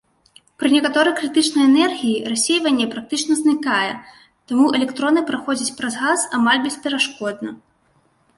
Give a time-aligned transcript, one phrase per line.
[0.61, 3.91] Пры некаторай крытычнай энергіі рассейванне практычна знікае,
[4.53, 7.49] таму электроны праходзяць праз газ амаль бесперашкодна.